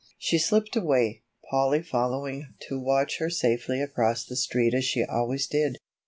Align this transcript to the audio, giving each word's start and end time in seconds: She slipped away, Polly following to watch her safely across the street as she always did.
She 0.17 0.39
slipped 0.39 0.75
away, 0.75 1.21
Polly 1.51 1.83
following 1.83 2.55
to 2.69 2.79
watch 2.79 3.19
her 3.19 3.29
safely 3.29 3.79
across 3.83 4.25
the 4.25 4.35
street 4.35 4.73
as 4.73 4.83
she 4.83 5.03
always 5.03 5.45
did. 5.45 5.77